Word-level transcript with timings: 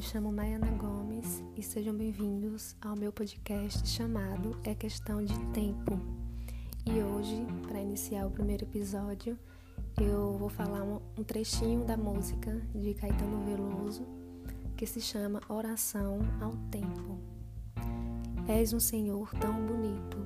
me 0.00 0.06
chamo 0.06 0.32
Maiana 0.32 0.70
Gomes 0.78 1.44
e 1.54 1.62
sejam 1.62 1.94
bem-vindos 1.94 2.74
ao 2.80 2.96
meu 2.96 3.12
podcast 3.12 3.86
chamado 3.86 4.58
É 4.64 4.74
Questão 4.74 5.22
de 5.22 5.38
Tempo. 5.48 6.00
E 6.86 7.02
hoje, 7.02 7.46
para 7.68 7.82
iniciar 7.82 8.26
o 8.26 8.30
primeiro 8.30 8.64
episódio, 8.64 9.38
eu 10.00 10.38
vou 10.38 10.48
falar 10.48 10.84
um 10.84 11.22
trechinho 11.22 11.84
da 11.84 11.98
música 11.98 12.62
de 12.74 12.94
Caetano 12.94 13.44
Veloso 13.44 14.06
que 14.74 14.86
se 14.86 15.02
chama 15.02 15.42
Oração 15.50 16.20
ao 16.40 16.52
Tempo. 16.70 17.18
És 18.48 18.72
um 18.72 18.80
Senhor 18.80 19.30
tão 19.34 19.52
bonito 19.66 20.16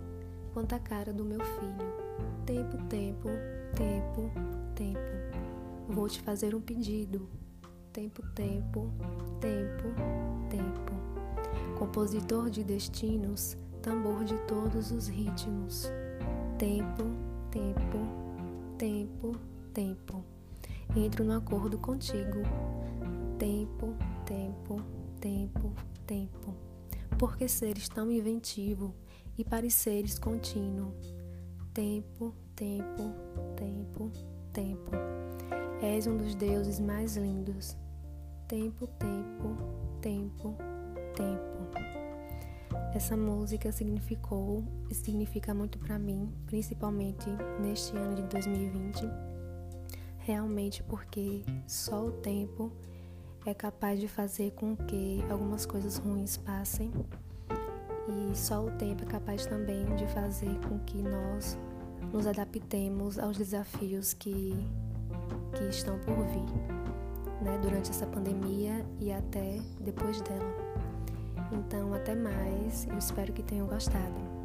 quanto 0.52 0.72
a 0.76 0.78
cara 0.78 1.12
do 1.12 1.24
meu 1.24 1.40
filho. 1.40 2.46
Tempo, 2.46 2.76
tempo, 2.84 3.28
tempo, 3.74 4.30
tempo. 4.76 5.00
Vou 5.88 6.08
te 6.08 6.20
fazer 6.22 6.54
um 6.54 6.60
pedido 6.60 7.28
tempo, 7.94 8.22
tempo, 8.34 8.90
tempo, 9.40 9.94
tempo. 10.50 10.92
Compositor 11.78 12.50
de 12.50 12.64
destinos, 12.64 13.56
tambor 13.80 14.24
de 14.24 14.36
todos 14.48 14.90
os 14.90 15.06
ritmos. 15.06 15.88
Tempo, 16.58 17.04
tempo, 17.52 17.98
tempo, 18.76 19.36
tempo. 19.72 20.24
Entro 20.96 21.24
no 21.24 21.36
acordo 21.36 21.78
contigo. 21.78 22.42
Tempo, 23.38 23.94
tempo, 24.26 24.82
tempo, 25.20 25.72
tempo. 26.04 26.54
Porque 27.16 27.46
seres 27.46 27.88
tão 27.88 28.10
inventivo 28.10 28.92
e 29.38 29.44
pareceres 29.44 30.18
contínuo. 30.18 30.92
Tempo, 31.72 32.34
tempo, 32.56 33.14
tempo, 33.54 34.10
tempo. 34.52 34.90
És 35.80 36.08
um 36.08 36.16
dos 36.16 36.34
deuses 36.34 36.80
mais 36.80 37.16
lindos 37.16 37.76
tempo, 38.54 38.86
tempo, 39.00 39.56
tempo, 40.00 40.56
tempo. 41.16 41.78
Essa 42.94 43.16
música 43.16 43.72
significou 43.72 44.64
e 44.88 44.94
significa 44.94 45.52
muito 45.52 45.76
para 45.76 45.98
mim, 45.98 46.32
principalmente 46.46 47.28
neste 47.60 47.96
ano 47.96 48.14
de 48.14 48.22
2020. 48.22 49.10
Realmente 50.18 50.84
porque 50.84 51.42
só 51.66 52.06
o 52.06 52.12
tempo 52.12 52.70
é 53.44 53.52
capaz 53.52 53.98
de 53.98 54.06
fazer 54.06 54.52
com 54.52 54.76
que 54.76 55.24
algumas 55.28 55.66
coisas 55.66 55.96
ruins 55.96 56.36
passem 56.36 56.92
e 58.08 58.36
só 58.36 58.64
o 58.64 58.70
tempo 58.70 59.02
é 59.02 59.06
capaz 59.06 59.46
também 59.46 59.84
de 59.96 60.06
fazer 60.06 60.56
com 60.68 60.78
que 60.78 61.02
nós 61.02 61.58
nos 62.12 62.24
adaptemos 62.24 63.18
aos 63.18 63.36
desafios 63.36 64.12
que, 64.14 64.54
que 65.56 65.64
estão 65.64 65.98
por 65.98 66.24
vir 66.26 66.73
né, 67.40 67.58
durante 67.62 67.90
essa 67.90 68.06
pandemia 68.06 68.84
e 69.00 69.12
até 69.12 69.60
depois 69.80 70.20
dela. 70.22 70.54
Então, 71.52 71.92
até 71.94 72.14
mais, 72.14 72.86
eu 72.88 72.98
espero 72.98 73.32
que 73.32 73.42
tenham 73.42 73.66
gostado. 73.66 74.43